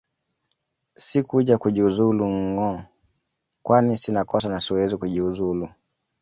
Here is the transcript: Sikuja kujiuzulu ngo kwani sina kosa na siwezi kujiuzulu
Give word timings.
Sikuja 1.07 1.55
kujiuzulu 1.61 2.25
ngo 2.47 2.69
kwani 3.65 3.93
sina 4.01 4.21
kosa 4.29 4.47
na 4.49 4.59
siwezi 4.65 4.95
kujiuzulu 5.01 5.65